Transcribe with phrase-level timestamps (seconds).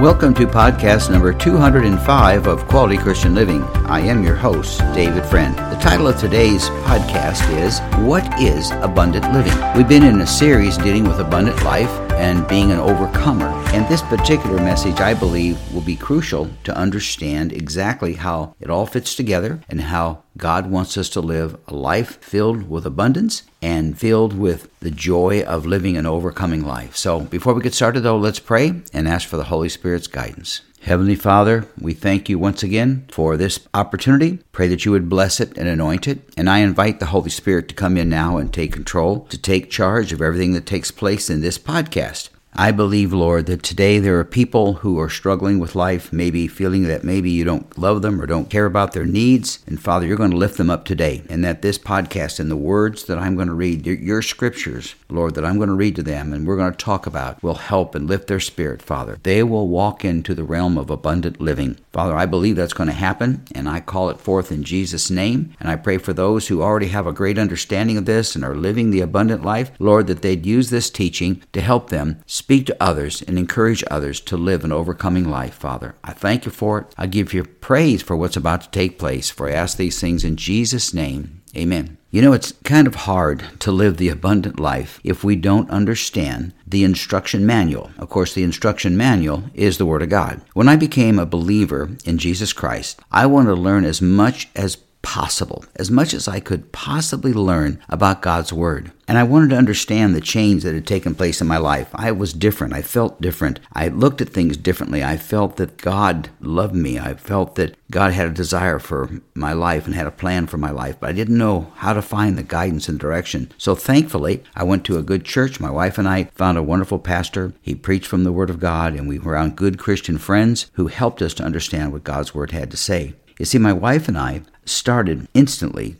[0.00, 3.79] Welcome to podcast number 205 of Quality Christian Living.
[3.90, 5.52] I am your host, David Friend.
[5.52, 9.52] The title of today's podcast is What is Abundant Living?
[9.76, 13.48] We've been in a series dealing with abundant life and being an overcomer.
[13.74, 18.86] And this particular message, I believe, will be crucial to understand exactly how it all
[18.86, 23.98] fits together and how God wants us to live a life filled with abundance and
[23.98, 26.94] filled with the joy of living an overcoming life.
[26.94, 30.62] So before we get started, though, let's pray and ask for the Holy Spirit's guidance.
[30.82, 34.38] Heavenly Father, we thank you once again for this opportunity.
[34.50, 36.20] Pray that you would bless it and anoint it.
[36.38, 39.70] And I invite the Holy Spirit to come in now and take control, to take
[39.70, 42.30] charge of everything that takes place in this podcast.
[42.52, 46.82] I believe, Lord, that today there are people who are struggling with life, maybe feeling
[46.84, 49.60] that maybe you don't love them or don't care about their needs.
[49.66, 51.22] And Father, you're going to lift them up today.
[51.30, 55.36] And that this podcast and the words that I'm going to read, your scriptures, Lord,
[55.36, 57.94] that I'm going to read to them and we're going to talk about will help
[57.94, 59.18] and lift their spirit, Father.
[59.22, 61.78] They will walk into the realm of abundant living.
[61.92, 65.54] Father, I believe that's going to happen and I call it forth in Jesus' name.
[65.60, 68.56] And I pray for those who already have a great understanding of this and are
[68.56, 72.76] living the abundant life, Lord, that they'd use this teaching to help them Speak to
[72.80, 75.94] others and encourage others to live an overcoming life, Father.
[76.02, 76.86] I thank you for it.
[76.96, 80.24] I give you praise for what's about to take place, for I ask these things
[80.24, 81.42] in Jesus' name.
[81.54, 81.98] Amen.
[82.10, 86.54] You know, it's kind of hard to live the abundant life if we don't understand
[86.66, 87.90] the instruction manual.
[87.98, 90.40] Of course, the instruction manual is the Word of God.
[90.54, 94.78] When I became a believer in Jesus Christ, I wanted to learn as much as
[95.02, 98.92] possible, as much as I could possibly learn about God's Word.
[99.08, 101.88] And I wanted to understand the change that had taken place in my life.
[101.94, 102.74] I was different.
[102.74, 103.58] I felt different.
[103.72, 105.02] I looked at things differently.
[105.02, 106.96] I felt that God loved me.
[106.98, 110.58] I felt that God had a desire for my life and had a plan for
[110.58, 113.50] my life, but I didn't know how to find the guidance and direction.
[113.58, 115.58] So thankfully, I went to a good church.
[115.58, 117.52] My wife and I found a wonderful pastor.
[117.60, 120.86] He preached from the Word of God, and we were around good Christian friends who
[120.86, 123.14] helped us to understand what God's Word had to say.
[123.40, 125.96] You see, my wife and I started instantly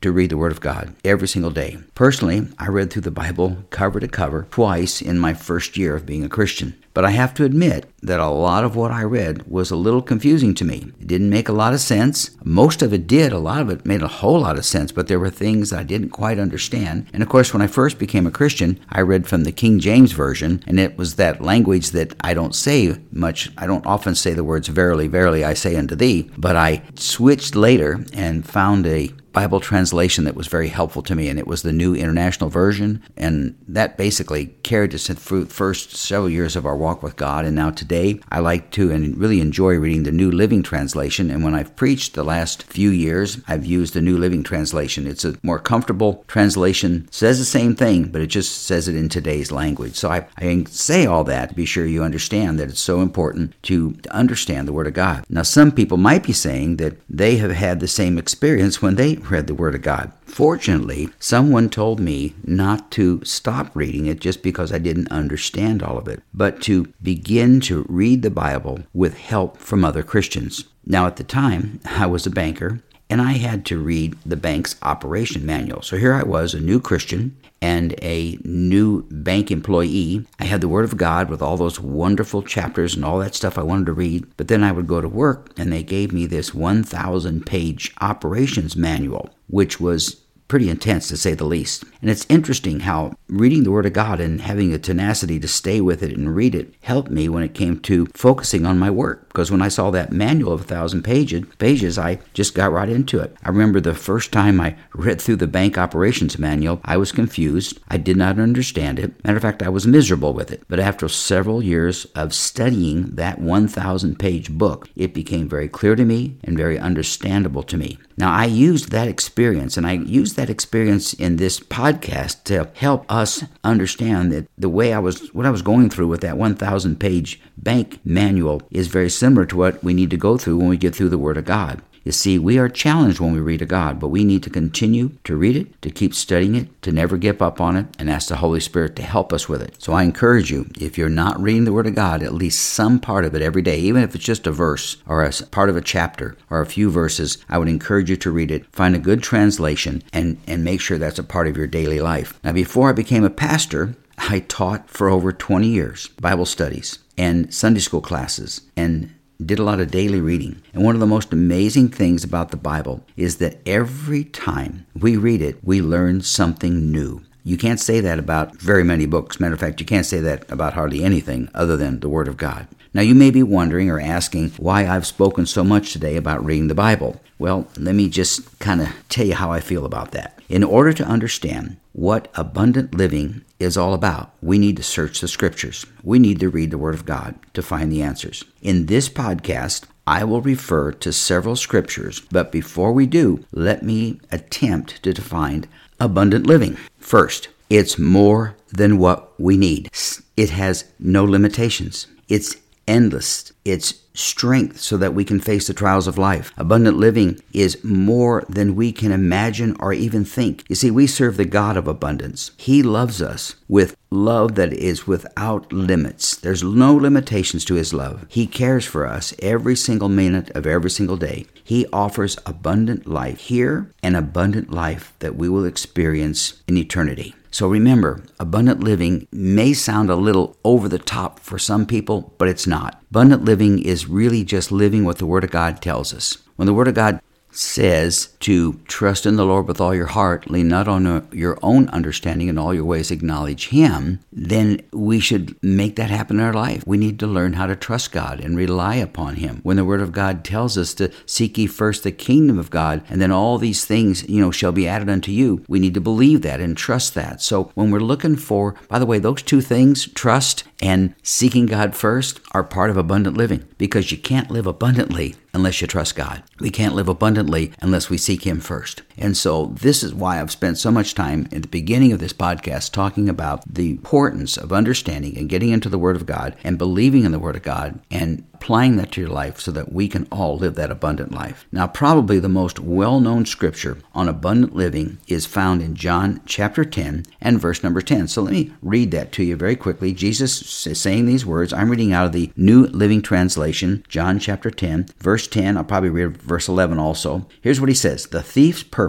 [0.00, 1.78] to read the Word of God every single day.
[1.96, 6.06] Personally, I read through the Bible cover to cover twice in my first year of
[6.06, 6.80] being a Christian.
[6.94, 10.00] But I have to admit that a lot of what I read was a little
[10.00, 10.92] confusing to me.
[11.00, 12.30] It didn't make a lot of sense.
[12.44, 13.32] Most of it did.
[13.32, 15.82] A lot of it made a whole lot of sense, but there were things I
[15.82, 17.08] didn't quite understand.
[17.12, 20.12] And of course, when I first became a Christian, I read from the King James
[20.12, 23.50] Version, and it was that language that I don't say much.
[23.58, 27.56] I don't often say the words, Verily, verily, I say unto thee, but I switched
[27.56, 31.62] later and found a Bible translation that was very helpful to me, and it was
[31.62, 33.02] the New International Version.
[33.16, 37.44] And that basically carried us through the first several years of our walk with God.
[37.44, 41.30] And now today, I like to and really enjoy reading the New Living Translation.
[41.30, 45.06] And when I've preached the last few years, I've used the New Living Translation.
[45.06, 49.08] It's a more comfortable translation, says the same thing, but it just says it in
[49.08, 49.96] today's language.
[49.96, 53.60] So I, I say all that to be sure you understand that it's so important
[53.64, 55.24] to, to understand the Word of God.
[55.28, 59.16] Now, some people might be saying that they have had the same experience when they
[59.30, 60.12] read the Word of God.
[60.22, 65.98] Fortunately, someone told me not to stop reading it just because I didn't understand all
[65.98, 70.64] of it, but to begin to read the Bible with help from other Christians.
[70.86, 72.80] Now, at the time, I was a banker
[73.10, 75.82] and I had to read the bank's operation manual.
[75.82, 80.26] So here I was, a new Christian and a new bank employee.
[80.38, 83.56] I had the Word of God with all those wonderful chapters and all that stuff
[83.56, 84.26] I wanted to read.
[84.36, 88.76] But then I would go to work and they gave me this 1,000 page operations
[88.76, 91.84] manual, which was pretty intense to say the least.
[92.00, 95.80] And it's interesting how reading the Word of God and having the tenacity to stay
[95.80, 99.28] with it and read it helped me when it came to focusing on my work.
[99.28, 102.88] Because when I saw that manual of a thousand pages, pages, I just got right
[102.88, 103.34] into it.
[103.42, 107.80] I remember the first time I read through the bank operations manual, I was confused.
[107.88, 109.24] I did not understand it.
[109.24, 110.62] Matter of fact, I was miserable with it.
[110.68, 116.04] But after several years of studying that 1,000 page book, it became very clear to
[116.04, 117.98] me and very understandable to me.
[118.16, 123.04] Now, I used that experience, and I used that experience in this podcast to help
[123.10, 127.00] us understand that the way I was, what I was going through with that 1,000
[127.00, 130.76] page bank manual is very similar to what we need to go through when we
[130.76, 131.82] get through the Word of God.
[132.04, 135.12] You see, we are challenged when we read a God, but we need to continue
[135.24, 138.28] to read it, to keep studying it, to never give up on it, and ask
[138.28, 139.82] the Holy Spirit to help us with it.
[139.82, 143.00] So I encourage you, if you're not reading the Word of God, at least some
[143.00, 145.76] part of it every day, even if it's just a verse or a part of
[145.76, 148.66] a chapter or a few verses, I would encourage you to read it.
[148.70, 152.38] Find a good translation and, and make sure that's a part of your daily life.
[152.44, 157.52] Now, before I became a pastor, I taught for over 20 years Bible studies and
[157.52, 159.14] Sunday school classes and
[159.46, 160.62] did a lot of daily reading.
[160.72, 165.16] And one of the most amazing things about the Bible is that every time we
[165.16, 167.22] read it, we learn something new.
[167.42, 169.38] You can't say that about very many books.
[169.38, 172.38] Matter of fact, you can't say that about hardly anything other than the Word of
[172.38, 172.66] God.
[172.94, 176.68] Now, you may be wondering or asking why I've spoken so much today about reading
[176.68, 177.20] the Bible.
[177.40, 180.38] Well, let me just kind of tell you how I feel about that.
[180.48, 185.26] In order to understand what abundant living is all about, we need to search the
[185.26, 185.84] scriptures.
[186.04, 188.44] We need to read the Word of God to find the answers.
[188.62, 194.20] In this podcast, I will refer to several scriptures, but before we do, let me
[194.30, 195.66] attempt to define
[195.98, 196.76] abundant living.
[196.98, 199.90] First, it's more than what we need.
[200.36, 202.06] It has no limitations.
[202.28, 203.52] It's endless.
[203.64, 206.52] It's strength so that we can face the trials of life.
[206.56, 210.64] Abundant living is more than we can imagine or even think.
[210.68, 212.52] You see, we serve the God of abundance.
[212.56, 216.36] He loves us with love that is without limits.
[216.36, 218.24] There's no limitations to His love.
[218.28, 221.46] He cares for us every single minute of every single day.
[221.64, 227.34] He offers abundant life here and abundant life that we will experience in eternity.
[227.54, 232.48] So remember, abundant living may sound a little over the top for some people, but
[232.48, 233.00] it's not.
[233.10, 236.38] Abundant living is really just living what the Word of God tells us.
[236.56, 237.20] When the Word of God
[237.56, 241.88] says to trust in the Lord with all your heart, lean not on your own
[241.88, 246.52] understanding, in all your ways acknowledge Him, then we should make that happen in our
[246.52, 246.84] life.
[246.86, 249.60] We need to learn how to trust God and rely upon Him.
[249.62, 253.02] When the Word of God tells us to seek ye first the kingdom of God,
[253.08, 256.00] and then all these things, you know, shall be added unto you, we need to
[256.00, 257.40] believe that and trust that.
[257.40, 261.96] So when we're looking for, by the way, those two things, trust and seeking God
[261.96, 266.42] first, are part of abundant living because you can't live abundantly unless you trust God.
[266.60, 269.00] We can't live abundantly unless we seek Him first.
[269.16, 272.32] And so, this is why I've spent so much time at the beginning of this
[272.32, 276.78] podcast talking about the importance of understanding and getting into the Word of God and
[276.78, 280.08] believing in the Word of God and applying that to your life so that we
[280.08, 281.66] can all live that abundant life.
[281.70, 286.84] Now, probably the most well known scripture on abundant living is found in John chapter
[286.84, 288.28] 10 and verse number 10.
[288.28, 290.12] So, let me read that to you very quickly.
[290.12, 291.72] Jesus is saying these words.
[291.72, 295.76] I'm reading out of the New Living Translation, John chapter 10, verse 10.
[295.76, 297.46] I'll probably read verse 11 also.
[297.60, 299.03] Here's what he says The thief's purpose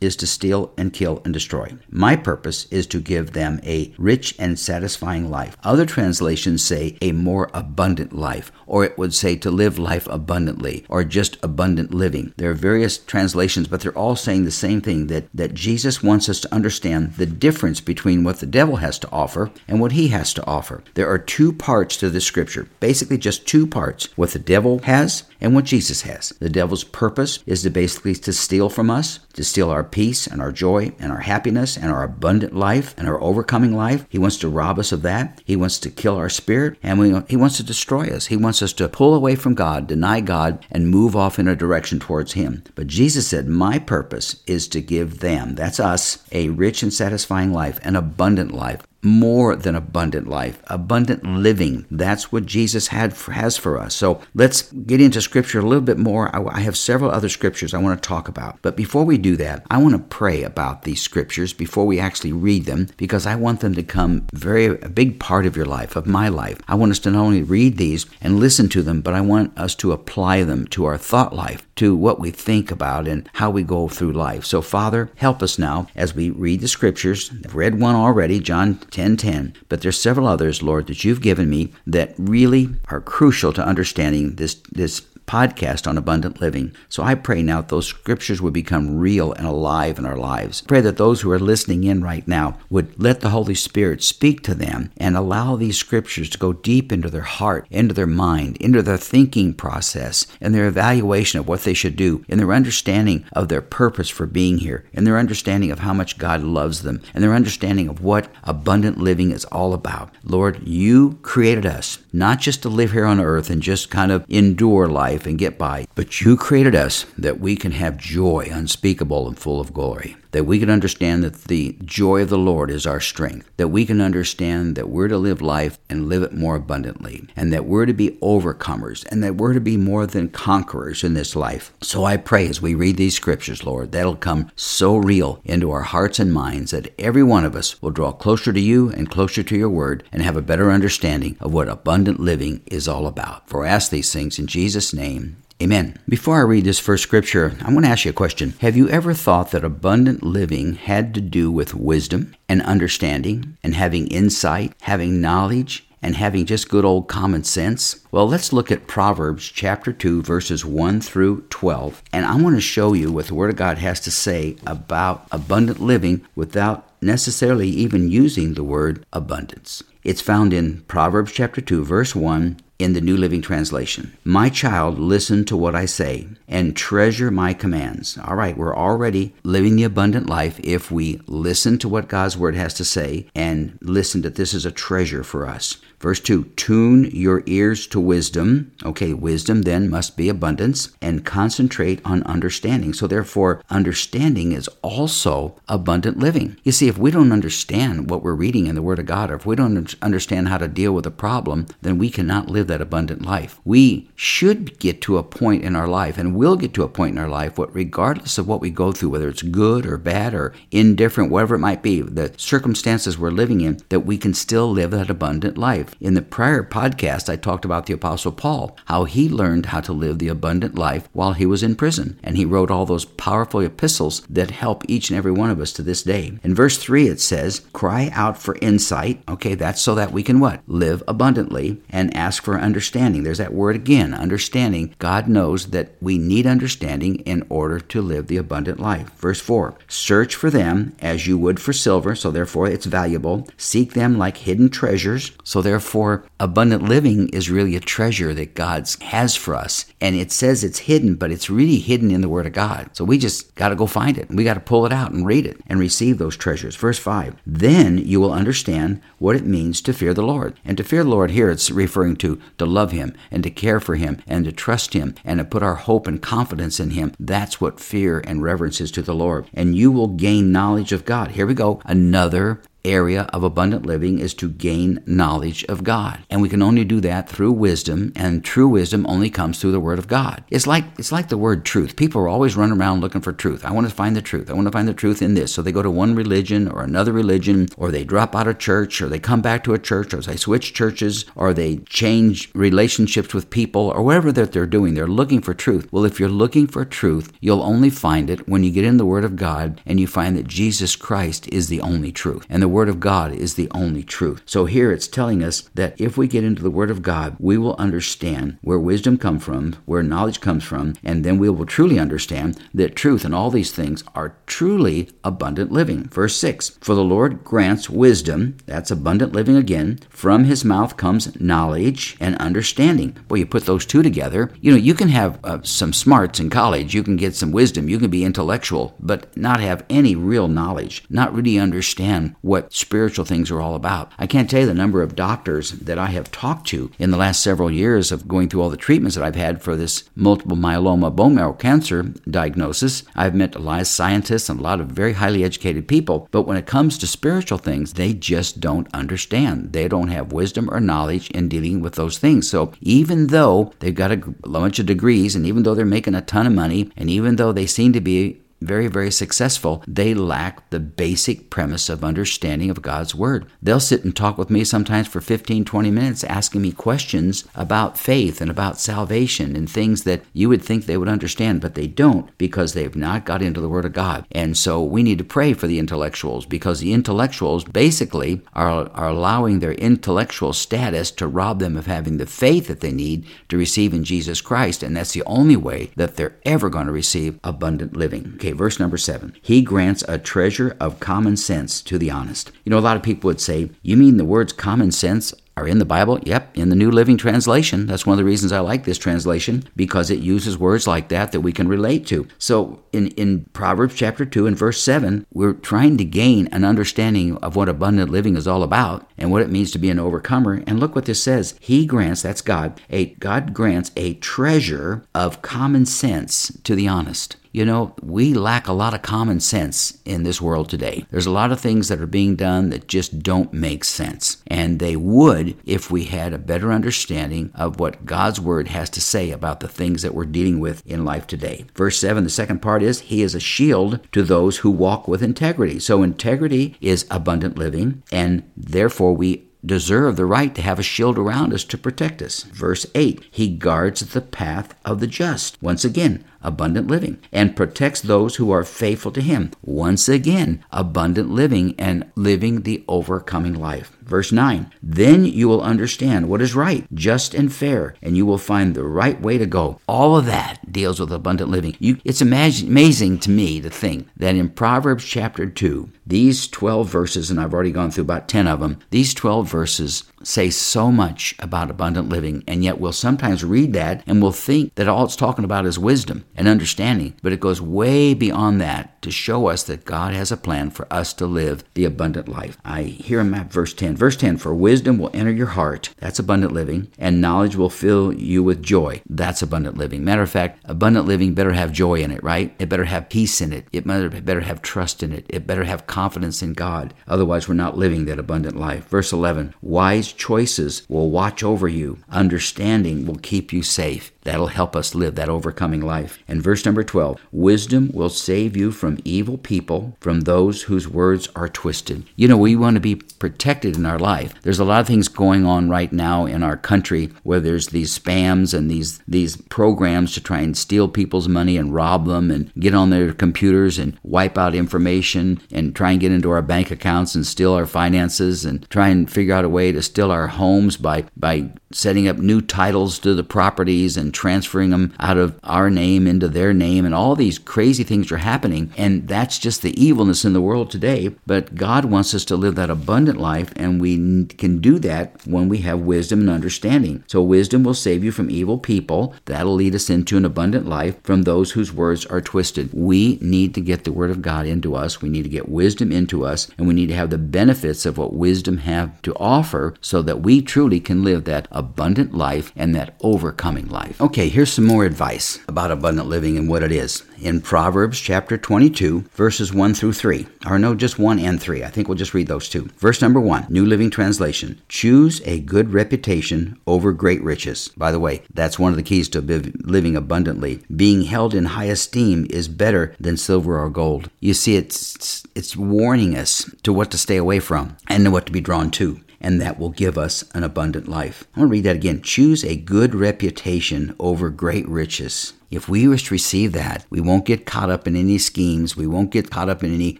[0.00, 1.74] is to steal and kill and destroy.
[1.90, 5.56] My purpose is to give them a rich and satisfying life.
[5.62, 10.84] Other translations say a more abundant life, or it would say to live life abundantly,
[10.88, 12.32] or just abundant living.
[12.36, 16.28] There are various translations, but they're all saying the same thing that, that Jesus wants
[16.28, 20.08] us to understand the difference between what the devil has to offer and what he
[20.08, 20.82] has to offer.
[20.94, 25.24] There are two parts to this scripture, basically just two parts what the devil has
[25.40, 26.30] and what Jesus has.
[26.40, 30.42] The devil's purpose is to basically to steal from us, to steal our peace and
[30.42, 34.04] our joy and our happiness and our abundant life and our overcoming life.
[34.10, 35.40] He wants to rob us of that.
[35.44, 38.26] He wants to kill our spirit and we, he wants to destroy us.
[38.26, 41.56] He wants us to pull away from God, deny God, and move off in a
[41.56, 42.64] direction towards Him.
[42.74, 47.52] But Jesus said, My purpose is to give them, that's us, a rich and satisfying
[47.52, 51.86] life, an abundant life, more than abundant life, abundant living.
[51.90, 53.94] That's what Jesus had has for us.
[53.94, 56.34] So let's get into scripture a little bit more.
[56.34, 58.58] I, have several other scriptures I want to talk about.
[58.62, 62.32] But before we do that, I want to pray about these scriptures before we actually
[62.32, 65.94] read them because I want them to come very a big part of your life,
[65.94, 66.60] of my life.
[66.66, 69.56] I want us to not only read these and listen to them, but I want
[69.56, 73.50] us to apply them to our thought life, to what we think about and how
[73.50, 74.44] we go through life.
[74.44, 77.30] So Father, help us now as we read the scriptures.
[77.44, 81.72] I've read one already, John 10:10, but there's several others, Lord, that you've given me
[81.86, 86.74] that really are crucial to understanding this this podcast on abundant living.
[86.88, 90.62] So I pray now that those scriptures would become real and alive in our lives.
[90.62, 94.42] Pray that those who are listening in right now would let the Holy Spirit speak
[94.42, 98.56] to them and allow these scriptures to go deep into their heart, into their mind,
[98.56, 103.24] into their thinking process, and their evaluation of what they should do, and their understanding
[103.32, 107.02] of their purpose for being here, and their understanding of how much God loves them,
[107.12, 110.14] and their understanding of what abundant living is all about.
[110.24, 114.24] Lord, you created us not just to live here on earth and just kind of
[114.28, 115.86] endure life life and get by.
[115.94, 120.44] But you created us that we can have joy unspeakable and full of glory that
[120.44, 124.00] we can understand that the joy of the Lord is our strength, that we can
[124.00, 127.92] understand that we're to live life and live it more abundantly, and that we're to
[127.92, 131.72] be overcomers, and that we're to be more than conquerors in this life.
[131.82, 135.82] So I pray as we read these scriptures, Lord, that'll come so real into our
[135.82, 139.42] hearts and minds that every one of us will draw closer to you and closer
[139.42, 143.48] to your word and have a better understanding of what abundant living is all about.
[143.48, 145.36] For I ask these things in Jesus' name.
[145.60, 145.98] Amen.
[146.08, 148.54] Before I read this first scripture, I want to ask you a question.
[148.60, 153.74] Have you ever thought that abundant living had to do with wisdom and understanding and
[153.74, 158.06] having insight, having knowledge, and having just good old common sense?
[158.12, 162.04] Well, let's look at Proverbs chapter 2, verses 1 through 12.
[162.12, 165.26] And I want to show you what the Word of God has to say about
[165.32, 169.82] abundant living without necessarily even using the word abundance.
[170.08, 174.16] It's found in Proverbs chapter 2, verse 1, in the New Living Translation.
[174.24, 178.16] My child, listen to what I say and treasure my commands.
[178.24, 182.54] All right, we're already living the abundant life if we listen to what God's word
[182.54, 185.76] has to say and listen that this is a treasure for us.
[186.00, 188.72] Verse 2 Tune your ears to wisdom.
[188.84, 192.92] Okay, wisdom then must be abundance and concentrate on understanding.
[192.92, 196.56] So, therefore, understanding is also abundant living.
[196.62, 199.34] You see, if we don't understand what we're reading in the Word of God, or
[199.34, 202.80] if we don't understand how to deal with a problem, then we cannot live that
[202.80, 203.60] abundant life.
[203.64, 207.12] We should get to a point in our life, and will get to a point
[207.12, 210.34] in our life, what regardless of what we go through, whether it's good or bad
[210.34, 214.70] or indifferent, whatever it might be, the circumstances we're living in, that we can still
[214.70, 215.94] live that abundant life.
[216.00, 219.92] In the prior podcast, I talked about the Apostle Paul, how he learned how to
[219.92, 222.18] live the abundant life while he was in prison.
[222.22, 225.72] And he wrote all those powerful epistles that help each and every one of us
[225.74, 226.38] to this day.
[226.42, 229.22] In verse 3, it says, Cry out for insight.
[229.28, 230.60] Okay, that's so that we can what?
[230.66, 233.22] Live abundantly and ask for understanding.
[233.22, 234.94] There's that word again, understanding.
[234.98, 239.10] God knows that we need understanding in order to live the abundant life.
[239.14, 243.48] Verse 4 Search for them as you would for silver, so therefore it's valuable.
[243.56, 248.86] Seek them like hidden treasures, so therefore abundant living is really a treasure that God
[249.00, 249.86] has for us.
[250.02, 252.90] And it says it's hidden, but it's really hidden in the Word of God.
[252.92, 254.28] So we just got to go find it.
[254.28, 256.76] We got to pull it out and read it and receive those treasures.
[256.76, 260.58] Verse 5 Then you will understand what it means to fear the Lord.
[260.64, 263.80] And to fear the Lord here, it's referring to to love Him and to care
[263.80, 267.12] for Him and to trust Him and to put our hope and confidence in Him.
[267.18, 269.48] That's what fear and reverence is to the Lord.
[269.54, 271.32] And you will gain knowledge of God.
[271.32, 271.80] Here we go.
[271.84, 276.20] Another area of abundant living is to gain knowledge of God.
[276.30, 279.80] And we can only do that through wisdom, and true wisdom only comes through the
[279.80, 280.44] word of God.
[280.50, 281.96] It's like it's like the word truth.
[281.96, 283.64] People are always running around looking for truth.
[283.64, 284.50] I want to find the truth.
[284.50, 285.52] I want to find the truth in this.
[285.52, 289.00] So they go to one religion or another religion, or they drop out of church,
[289.00, 293.34] or they come back to a church, or they switch churches, or they change relationships
[293.34, 294.94] with people, or whatever that they're doing.
[294.94, 295.88] They're looking for truth.
[295.92, 299.06] Well, if you're looking for truth, you'll only find it when you get in the
[299.06, 302.46] word of God and you find that Jesus Christ is the only truth.
[302.48, 304.42] And the Word of God is the only truth.
[304.46, 307.58] So here it's telling us that if we get into the Word of God, we
[307.58, 311.98] will understand where wisdom comes from, where knowledge comes from, and then we will truly
[311.98, 316.04] understand that truth and all these things are truly abundant living.
[316.04, 319.98] Verse 6 For the Lord grants wisdom, that's abundant living again.
[320.08, 323.16] From his mouth comes knowledge and understanding.
[323.28, 326.48] Well, you put those two together, you know, you can have uh, some smarts in
[326.48, 330.46] college, you can get some wisdom, you can be intellectual, but not have any real
[330.46, 334.12] knowledge, not really understand what spiritual things are all about.
[334.18, 337.16] I can't tell you the number of doctors that I have talked to in the
[337.16, 340.56] last several years of going through all the treatments that I've had for this multiple
[340.56, 343.02] myeloma bone marrow cancer diagnosis.
[343.14, 346.42] I've met a lot of scientists and a lot of very highly educated people, but
[346.42, 349.72] when it comes to spiritual things, they just don't understand.
[349.72, 352.48] They don't have wisdom or knowledge in dealing with those things.
[352.48, 356.20] So even though they've got a bunch of degrees and even though they're making a
[356.20, 360.70] ton of money and even though they seem to be very, very successful, they lack
[360.70, 363.46] the basic premise of understanding of God's Word.
[363.62, 367.98] They'll sit and talk with me sometimes for 15, 20 minutes asking me questions about
[367.98, 371.86] faith and about salvation and things that you would think they would understand, but they
[371.86, 374.26] don't because they've not got into the Word of God.
[374.32, 379.08] And so we need to pray for the intellectuals because the intellectuals basically are, are
[379.08, 383.56] allowing their intellectual status to rob them of having the faith that they need to
[383.56, 384.82] receive in Jesus Christ.
[384.82, 388.32] And that's the only way that they're ever going to receive abundant living.
[388.34, 389.34] Okay, Okay, verse number seven.
[389.42, 392.50] He grants a treasure of common sense to the honest.
[392.64, 395.68] You know, a lot of people would say, You mean the words common sense are
[395.68, 396.18] in the Bible?
[396.22, 397.86] Yep, in the New Living Translation.
[397.86, 401.32] That's one of the reasons I like this translation because it uses words like that
[401.32, 402.26] that we can relate to.
[402.38, 407.36] So in, in Proverbs chapter 2 and verse 7, we're trying to gain an understanding
[407.38, 410.62] of what abundant living is all about and what it means to be an overcomer.
[410.66, 411.54] And look what this says.
[411.60, 417.36] He grants, that's God, a God grants a treasure of common sense to the honest.
[417.58, 421.04] You know, we lack a lot of common sense in this world today.
[421.10, 424.36] There's a lot of things that are being done that just don't make sense.
[424.46, 429.00] And they would if we had a better understanding of what God's Word has to
[429.00, 431.64] say about the things that we're dealing with in life today.
[431.74, 435.20] Verse 7, the second part is, He is a shield to those who walk with
[435.20, 435.80] integrity.
[435.80, 441.18] So integrity is abundant living, and therefore we deserve the right to have a shield
[441.18, 442.44] around us to protect us.
[442.44, 445.60] Verse 8 He guards the path of the just.
[445.60, 449.50] Once again, abundant living, and protects those who are faithful to him.
[449.62, 453.97] Once again, abundant living and living the overcoming life.
[454.08, 458.38] Verse 9 Then you will understand what is right, just, and fair, and you will
[458.38, 459.80] find the right way to go.
[459.86, 461.76] All of that deals with abundant living.
[461.78, 466.88] You, it's imagine, amazing to me to think that in Proverbs chapter 2, these 12
[466.88, 470.90] verses, and I've already gone through about 10 of them, these 12 verses say so
[470.90, 475.04] much about abundant living, and yet we'll sometimes read that and we'll think that all
[475.04, 479.48] it's talking about is wisdom and understanding, but it goes way beyond that to show
[479.48, 482.56] us that God has a plan for us to live the abundant life.
[482.64, 483.96] I hear at verse 10.
[483.98, 488.12] Verse 10 For wisdom will enter your heart, that's abundant living, and knowledge will fill
[488.12, 490.04] you with joy, that's abundant living.
[490.04, 492.54] Matter of fact, abundant living better have joy in it, right?
[492.60, 493.66] It better have peace in it.
[493.72, 495.26] It better have trust in it.
[495.28, 496.94] It better have confidence in God.
[497.08, 498.86] Otherwise, we're not living that abundant life.
[498.86, 504.12] Verse 11 Wise choices will watch over you, understanding will keep you safe.
[504.28, 506.18] That'll help us live that overcoming life.
[506.28, 511.30] And verse number 12 Wisdom will save you from evil people, from those whose words
[511.34, 512.04] are twisted.
[512.14, 514.34] You know, we want to be protected in our life.
[514.42, 517.98] There's a lot of things going on right now in our country where there's these
[517.98, 522.52] spams and these, these programs to try and steal people's money and rob them and
[522.60, 526.70] get on their computers and wipe out information and try and get into our bank
[526.70, 530.26] accounts and steal our finances and try and figure out a way to steal our
[530.26, 535.38] homes by, by setting up new titles to the properties and transferring them out of
[535.44, 539.62] our name into their name and all these crazy things are happening and that's just
[539.62, 541.08] the evilness in the world today.
[541.26, 545.48] But God wants us to live that abundant life and we can do that when
[545.48, 547.04] we have wisdom and understanding.
[547.06, 549.14] So wisdom will save you from evil people.
[549.26, 552.70] That'll lead us into an abundant life from those whose words are twisted.
[552.72, 555.02] We need to get the word of God into us.
[555.02, 557.98] We need to get wisdom into us and we need to have the benefits of
[557.98, 562.74] what wisdom have to offer so that we truly can live that abundant life and
[562.74, 564.00] that overcoming life.
[564.00, 567.02] Okay, here's some more advice about abundant living and what it is.
[567.20, 571.64] In Proverbs chapter 22, verses 1 through 3, or no, just 1 and 3.
[571.64, 572.68] I think we'll just read those two.
[572.78, 577.70] Verse number 1, New Living Translation Choose a good reputation over great riches.
[577.76, 580.62] By the way, that's one of the keys to living abundantly.
[580.74, 584.10] Being held in high esteem is better than silver or gold.
[584.20, 588.32] You see, it's, it's warning us to what to stay away from and what to
[588.32, 591.24] be drawn to and that will give us an abundant life.
[591.34, 592.02] I want to read that again.
[592.02, 595.32] Choose a good reputation over great riches.
[595.50, 598.76] If we wish to receive that, we won't get caught up in any schemes.
[598.76, 599.98] We won't get caught up in any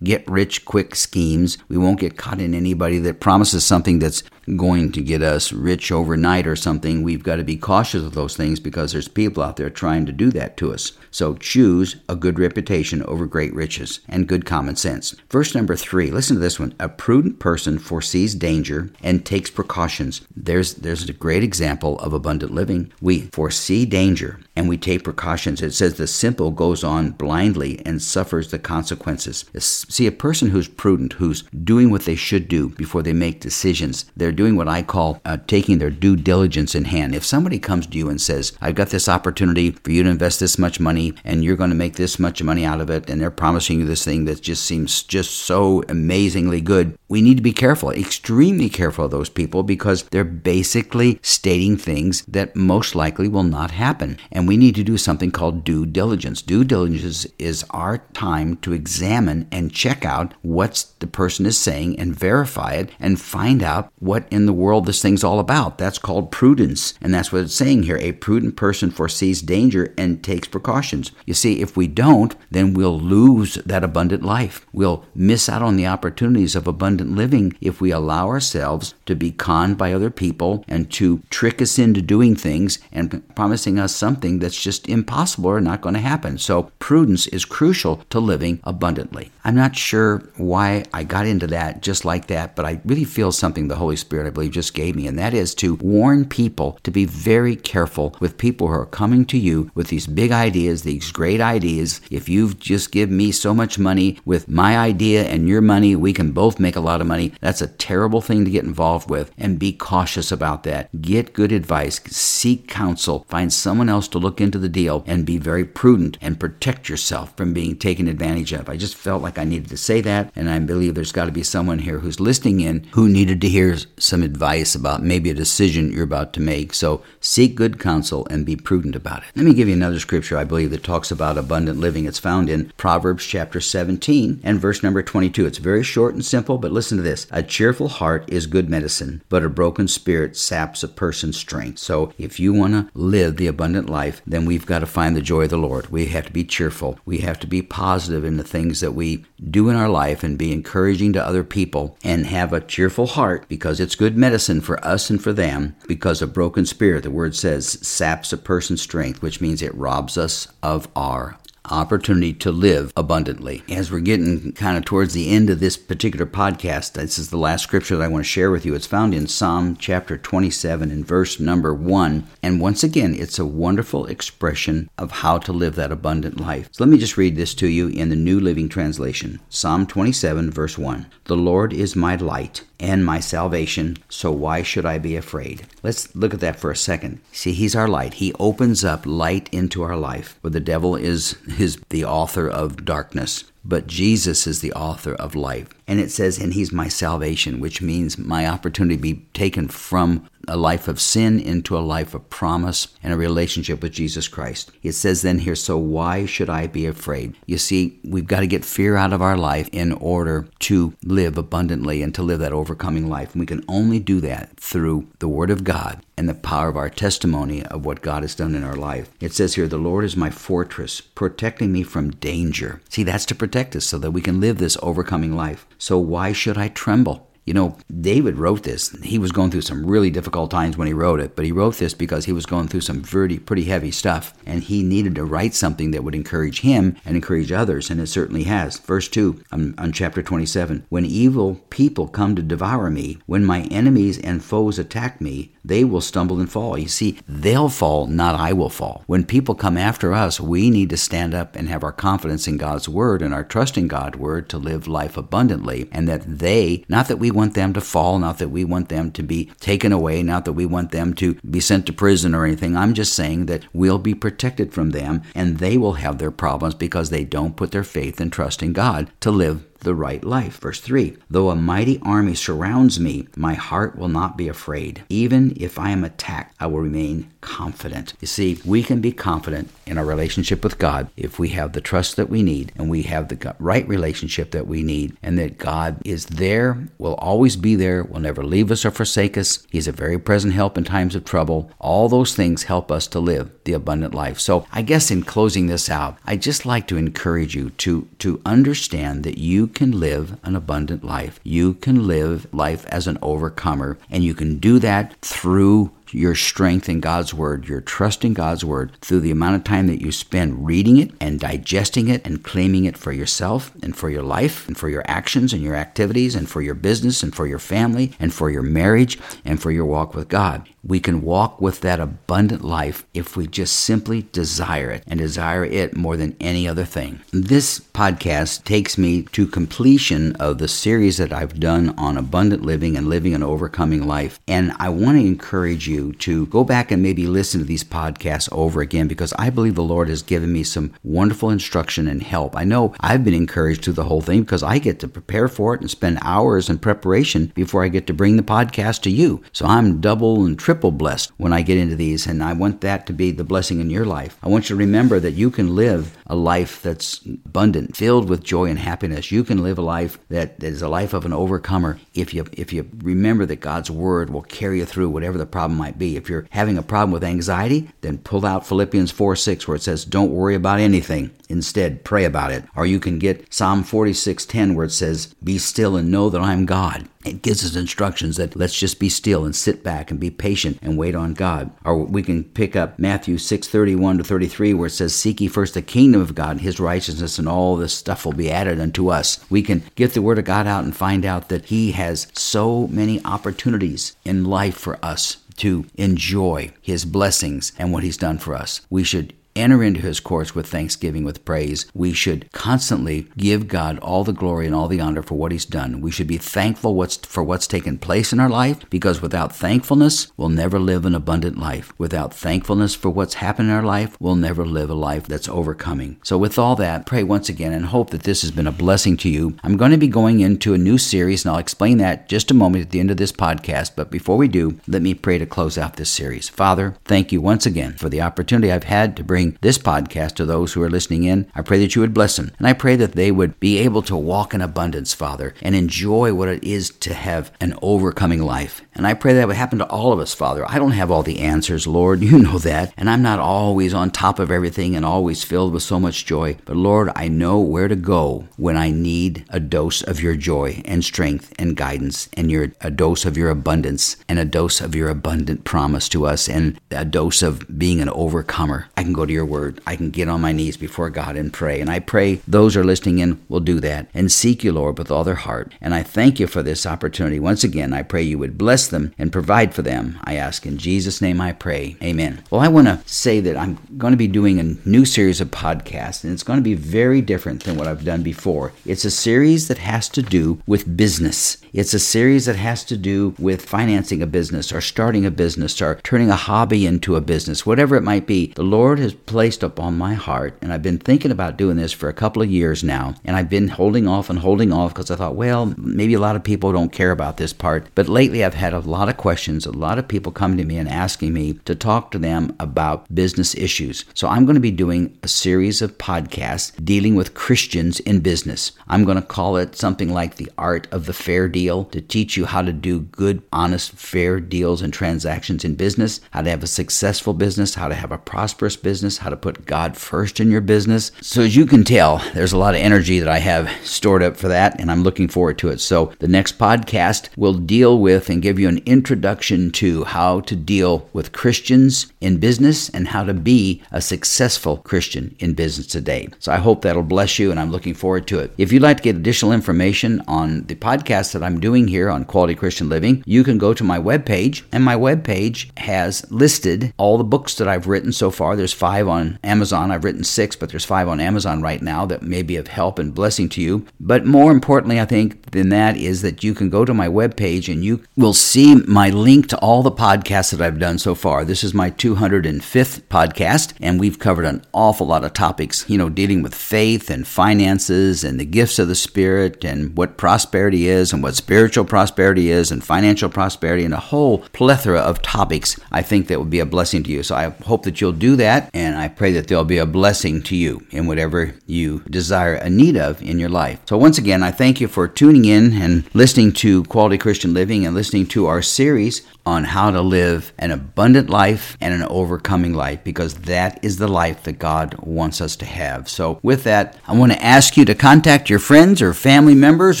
[0.00, 1.58] get rich quick schemes.
[1.68, 4.22] We won't get caught in anybody that promises something that's
[4.56, 7.02] going to get us rich overnight or something.
[7.02, 10.12] We've got to be cautious of those things because there's people out there trying to
[10.12, 10.92] do that to us.
[11.10, 15.14] So choose a good reputation over great riches and good common sense.
[15.30, 16.74] Verse number three, listen to this one.
[16.78, 20.20] A prudent person foresees danger and takes precautions.
[20.36, 22.92] There's there's a great example of abundant living.
[23.00, 25.31] We foresee danger and we take precautions.
[25.32, 29.44] It says the simple goes on blindly and suffers the consequences.
[29.58, 34.04] See, a person who's prudent, who's doing what they should do before they make decisions,
[34.16, 37.14] they're doing what I call uh, taking their due diligence in hand.
[37.14, 40.40] If somebody comes to you and says, I've got this opportunity for you to invest
[40.40, 43.20] this much money and you're going to make this much money out of it and
[43.20, 47.42] they're promising you this thing that just seems just so amazingly good we need to
[47.42, 53.28] be careful extremely careful of those people because they're basically stating things that most likely
[53.28, 56.42] will not happen and we need to do something called due diligence.
[56.42, 61.98] Due diligence is our time to examine and check out what the person is saying
[61.98, 65.78] and verify it and find out what in the world this thing's all about.
[65.78, 67.98] That's called prudence and that's what it's saying here.
[67.98, 71.12] A prudent person foresees danger and takes precautions.
[71.26, 74.66] You see, if we don't, then we'll lose that abundant life.
[74.72, 79.30] We'll miss out on the opportunities of abundant living if we allow ourselves to be
[79.30, 84.38] conned by other people and to trick us into doing things and promising us something
[84.38, 85.11] that's just impossible
[85.44, 86.38] or not going to happen.
[86.38, 89.30] So, prudence is crucial to living abundantly.
[89.44, 93.32] I'm not sure why I got into that just like that, but I really feel
[93.32, 96.78] something the Holy Spirit, I believe, just gave me, and that is to warn people
[96.82, 100.82] to be very careful with people who are coming to you with these big ideas
[100.82, 102.00] these great ideas.
[102.10, 106.12] If you just give me so much money with my idea and your money, we
[106.12, 107.32] can both make a lot of money.
[107.40, 110.88] That's a terrible thing to get involved with and be cautious about that.
[111.00, 115.38] Get good advice, seek counsel, find someone else to look into the deal and be
[115.38, 118.68] very prudent and protect yourself from being taken advantage of.
[118.68, 121.32] I just felt like I needed to say that and I believe there's got to
[121.32, 125.34] be someone here who's listening in who needed to hear some advice about maybe a
[125.34, 126.74] decision you're about to make.
[126.74, 129.28] So seek good counsel and be prudent about it.
[129.34, 132.06] Let me give you another scripture I believe that talks about abundant living.
[132.06, 135.46] It's found in Proverbs chapter 17 and verse number 22.
[135.46, 137.26] It's very short and simple, but listen to this.
[137.30, 141.78] A cheerful heart is good medicine, but a broken spirit saps a person's strength.
[141.78, 145.22] So if you want to live the abundant life, then we've got to find the
[145.22, 145.88] joy of the Lord.
[145.88, 146.98] We have to be cheerful.
[147.04, 150.38] We have to be positive in the things that we do in our life and
[150.38, 154.84] be encouraging to other people and have a cheerful heart because it's good medicine for
[154.84, 159.22] us and for them because a broken spirit, the word says, saps a person's strength,
[159.22, 161.38] which means it robs us of our
[161.70, 163.62] opportunity to live abundantly.
[163.68, 167.36] As we're getting kind of towards the end of this particular podcast, this is the
[167.36, 168.74] last scripture that I want to share with you.
[168.74, 172.26] It's found in Psalm chapter 27 and verse number 1.
[172.42, 176.68] And once again, it's a wonderful expression of how to live that abundant life.
[176.72, 179.40] So let me just read this to you in the New Living Translation.
[179.48, 181.06] Psalm 27 verse 1.
[181.24, 185.66] The Lord is my light and my salvation, so why should I be afraid?
[185.82, 187.20] Let's look at that for a second.
[187.32, 188.14] See, he's our light.
[188.14, 192.84] He opens up light into our life, where the devil is, is the author of
[192.84, 195.68] darkness but Jesus is the author of life.
[195.86, 200.28] And it says, and he's my salvation, which means my opportunity to be taken from
[200.48, 204.70] a life of sin into a life of promise and a relationship with Jesus Christ.
[204.82, 207.36] It says then here, so why should I be afraid?
[207.46, 211.38] You see, we've got to get fear out of our life in order to live
[211.38, 213.32] abundantly and to live that overcoming life.
[213.32, 216.76] And we can only do that through the Word of God and the power of
[216.76, 219.10] our testimony of what God has done in our life.
[219.20, 222.80] It says here, the Lord is my fortress, protecting me from danger.
[222.88, 225.66] See, that's to protect us so that we can live this overcoming life.
[225.78, 227.28] So why should I tremble?
[227.44, 228.90] You know, David wrote this.
[229.02, 231.76] He was going through some really difficult times when he wrote it, but he wrote
[231.76, 235.24] this because he was going through some pretty, pretty heavy stuff, and he needed to
[235.24, 238.78] write something that would encourage him and encourage others, and it certainly has.
[238.78, 243.62] Verse 2 on, on chapter 27 When evil people come to devour me, when my
[243.62, 246.78] enemies and foes attack me, they will stumble and fall.
[246.78, 249.04] You see, they'll fall, not I will fall.
[249.06, 252.56] When people come after us, we need to stand up and have our confidence in
[252.56, 256.84] God's word and our trust in God's word to live life abundantly, and that they,
[256.88, 259.92] not that we want them to fall, not that we want them to be taken
[259.92, 262.76] away, not that we want them to be sent to prison or anything.
[262.76, 266.74] I'm just saying that we'll be protected from them and they will have their problems
[266.74, 270.58] because they don't put their faith and trust in God to live the right life.
[270.58, 275.04] Verse 3 Though a mighty army surrounds me, my heart will not be afraid.
[275.08, 278.14] Even if I am attacked, I will remain confident.
[278.20, 281.80] You see, we can be confident in our relationship with God if we have the
[281.80, 285.58] trust that we need and we have the right relationship that we need, and that
[285.58, 289.66] God is there, will always be there, will never leave us or forsake us.
[289.70, 291.70] He's a very present help in times of trouble.
[291.78, 294.38] All those things help us to live the abundant life.
[294.38, 298.40] So, I guess in closing this out, I just like to encourage you to to
[298.46, 301.40] understand that you can live an abundant life.
[301.42, 306.88] You can live life as an overcomer, and you can do that through your strength
[306.88, 310.12] in God's Word, your trust in God's Word, through the amount of time that you
[310.12, 314.66] spend reading it and digesting it and claiming it for yourself and for your life
[314.68, 318.12] and for your actions and your activities and for your business and for your family
[318.20, 320.68] and for your marriage and for your walk with God.
[320.84, 325.64] We can walk with that abundant life if we just simply desire it and desire
[325.64, 327.20] it more than any other thing.
[327.32, 332.96] This podcast takes me to completion of the series that I've done on abundant living
[332.96, 334.40] and living an overcoming life.
[334.48, 338.48] And I want to encourage you to go back and maybe listen to these podcasts
[338.50, 342.56] over again because I believe the Lord has given me some wonderful instruction and help.
[342.56, 345.74] I know I've been encouraged through the whole thing because I get to prepare for
[345.74, 349.42] it and spend hours in preparation before I get to bring the podcast to you.
[349.52, 353.06] So I'm double and triple blessed when I get into these, and I want that
[353.06, 354.38] to be the blessing in your life.
[354.42, 358.42] I want you to remember that you can live a life that's abundant, filled with
[358.42, 359.30] joy and happiness.
[359.30, 362.72] You can live a life that is a life of an overcomer if you if
[362.72, 366.16] you remember that God's word will carry you through whatever the problem might be.
[366.16, 369.82] If you're having a problem with anxiety, then pull out Philippians 4 6, where it
[369.82, 371.32] says, Don't worry about anything.
[371.50, 372.64] Instead, pray about it.
[372.74, 376.40] Or you can get Psalm 46 10, where it says, Be still and know that
[376.40, 377.10] I'm God.
[377.26, 380.78] It gives us instructions that let's just be still and sit back and be patient
[380.80, 381.70] and wait on God.
[381.84, 385.46] Or we can pick up Matthew 6 31 to 33, where it says, Seek ye
[385.46, 388.80] first the kingdom of God and his righteousness, and all this stuff will be added
[388.80, 389.44] unto us.
[389.50, 392.86] We can get the word of God out and find out that he has so
[392.86, 398.54] many opportunities in life for us to enjoy his blessings and what he's done for
[398.54, 398.80] us.
[398.88, 401.86] We should enter into his courts with thanksgiving, with praise.
[401.94, 405.64] We should constantly give God all the glory and all the honor for what he's
[405.64, 406.00] done.
[406.00, 410.32] We should be thankful what's, for what's taken place in our life because without thankfulness,
[410.36, 411.92] we'll never live an abundant life.
[411.98, 416.18] Without thankfulness for what's happened in our life, we'll never live a life that's overcoming.
[416.22, 419.16] So, with all that, pray once again and hope that this has been a blessing
[419.18, 419.56] to you.
[419.62, 422.54] I'm going to be going into a new series, and I'll explain that just a
[422.54, 423.92] moment at the end of this podcast.
[423.96, 426.48] But before we do, let me pray to close out this series.
[426.48, 430.34] Father, thank you once again for the opportunity I've had to bring sharing this podcast
[430.34, 431.50] to those who are listening in.
[431.54, 432.52] I pray that you would bless them.
[432.58, 436.34] And I pray that they would be able to walk in abundance, Father, and enjoy
[436.34, 438.82] what it is to have an overcoming life.
[438.94, 440.64] And I pray that would happen to all of us, Father.
[440.68, 442.22] I don't have all the answers, Lord.
[442.32, 442.94] You know that.
[442.96, 446.56] And I'm not always on top of everything and always filled with so much joy.
[446.64, 450.80] But Lord, I know where to go when I need a dose of your joy
[450.86, 454.94] and strength and guidance and your a dose of your abundance and a dose of
[454.94, 458.86] your abundant promise to us and a dose of being an overcomer.
[458.96, 459.80] I can go to your word.
[459.86, 461.80] I can get on my knees before God and pray.
[461.80, 465.10] And I pray those are listening in will do that and seek you, Lord, with
[465.10, 465.72] all their heart.
[465.80, 467.40] And I thank you for this opportunity.
[467.40, 470.18] Once again, I pray you would bless them and provide for them.
[470.24, 471.96] I ask in Jesus' name I pray.
[472.02, 472.42] Amen.
[472.50, 475.50] Well, I want to say that I'm going to be doing a new series of
[475.50, 478.72] podcasts, and it's going to be very different than what I've done before.
[478.84, 481.56] It's a series that has to do with business.
[481.72, 485.80] It's a series that has to do with financing a business or starting a business
[485.80, 488.48] or turning a hobby into a business, whatever it might be.
[488.48, 492.08] The Lord has placed upon my heart, and I've been thinking about doing this for
[492.08, 495.16] a couple of years now, and I've been holding off and holding off because I
[495.16, 497.88] thought, well, maybe a lot of people don't care about this part.
[497.94, 500.78] But lately I've had a lot of questions, a lot of people coming to me
[500.78, 504.04] and asking me to talk to them about business issues.
[504.14, 508.72] So I'm going to be doing a series of podcasts dealing with Christians in business.
[508.88, 512.36] I'm going to call it something like the art of the fair deal to teach
[512.36, 516.62] you how to do good, honest, fair deals and transactions in business, how to have
[516.62, 520.50] a successful business, how to have a prosperous business, how to put God first in
[520.50, 521.12] your business.
[521.20, 524.36] So as you can tell, there's a lot of energy that I have stored up
[524.36, 525.80] for that and I'm looking forward to it.
[525.80, 530.56] So the next podcast will deal with and give you an introduction to how to
[530.56, 536.28] deal with Christians in business and how to be a successful Christian in business today.
[536.38, 538.52] So I hope that'll bless you and I'm looking forward to it.
[538.58, 542.24] If you'd like to get additional information on the podcast that I'm doing here on
[542.24, 547.18] Quality Christian Living, you can go to my webpage and my webpage has listed all
[547.18, 548.56] the books that I've written so far.
[548.56, 549.90] There's five on Amazon.
[549.90, 552.98] I've written six, but there's five on Amazon right now that may be of help
[552.98, 553.86] and blessing to you.
[554.00, 557.72] But more importantly, I think, than that is that you can go to my webpage
[557.72, 561.44] and you will see my link to all the podcasts that I've done so far.
[561.44, 566.08] This is my 205th podcast, and we've covered an awful lot of topics, you know,
[566.08, 571.12] dealing with faith and finances and the gifts of the Spirit and what prosperity is
[571.12, 576.02] and what spiritual prosperity is and financial prosperity and a whole plethora of topics I
[576.02, 577.22] think that would be a blessing to you.
[577.22, 580.42] So I hope that you'll do that, and I pray that they'll be a blessing
[580.42, 583.80] to you in whatever you desire a need of in your life.
[583.86, 587.86] So once again, I thank you for tuning in and listening to Quality Christian Living
[587.86, 592.74] and listening to our series on how to live an abundant life and an overcoming
[592.74, 596.08] life because that is the life that God wants us to have.
[596.08, 600.00] So, with that, I want to ask you to contact your friends or family members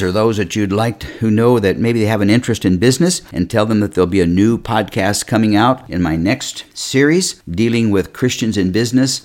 [0.00, 2.78] or those that you'd like to, who know that maybe they have an interest in
[2.78, 6.64] business and tell them that there'll be a new podcast coming out in my next
[6.76, 8.81] series dealing with Christians in business.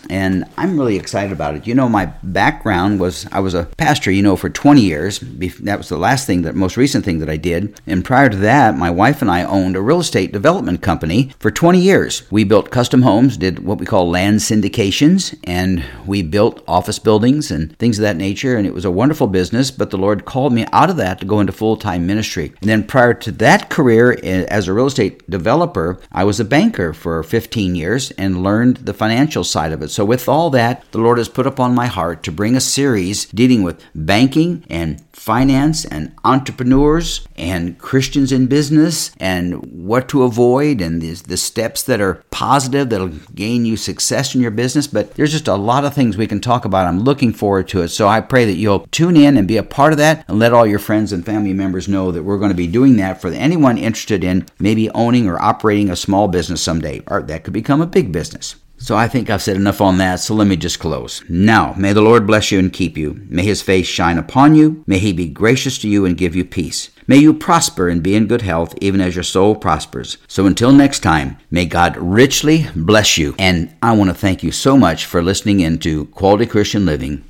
[0.10, 1.66] And I'm really excited about it.
[1.66, 5.20] You know, my background was I was a pastor, you know, for 20 years.
[5.20, 7.80] That was the last thing, that most recent thing that I did.
[7.88, 11.50] And prior to that, my wife and I owned a real estate development company for
[11.50, 12.30] 20 years.
[12.32, 17.50] We built custom homes, did what we call land syndications, and we built office buildings
[17.50, 18.58] and things of that nature.
[18.58, 21.26] And it was a wonderful business, but the Lord called me out of that to
[21.26, 22.54] go into full time ministry.
[22.62, 26.46] And then prior to that career eh, as a real estate developer, I was a
[26.46, 29.90] banker for 15 years and learned the financial side of it.
[29.90, 33.26] So, with all that, the Lord has put upon my heart to bring a series
[33.26, 40.80] dealing with banking and finance and entrepreneurs and Christians in business and what to avoid
[40.80, 44.88] and the, the steps that are positive that'll gain you success in your business.
[44.88, 46.86] But there's just a lot of things we can talk about.
[46.86, 47.90] I'm looking forward to it.
[47.90, 50.54] So I pray that you'll tune in and be a part of that and let
[50.54, 53.30] all your friends and family members know that we're going to be doing that for
[53.30, 57.82] anyone interested in maybe owning or operating a small business someday, or that could become
[57.82, 58.56] a big business.
[58.78, 61.24] So I think I've said enough on that, so let me just close.
[61.28, 63.22] Now, may the Lord bless you and keep you.
[63.28, 64.84] May his face shine upon you.
[64.88, 66.92] May he be gracious to you and give you peace.
[67.10, 70.18] May you prosper and be in good health, even as your soul prospers.
[70.28, 73.34] So until next time, may God richly bless you.
[73.40, 77.24] And I want to thank you so much for listening in to Quality Christian Living